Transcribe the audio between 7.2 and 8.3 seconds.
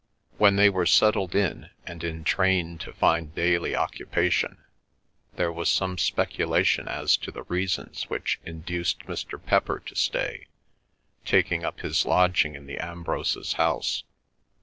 the reasons